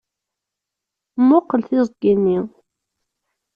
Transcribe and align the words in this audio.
Mmuqqel 1.21 1.61
tiẓgi-nni! 1.69 2.39